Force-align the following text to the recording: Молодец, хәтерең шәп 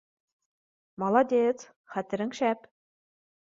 Молодец, 1.03 1.61
хәтерең 1.97 2.35
шәп 2.41 2.67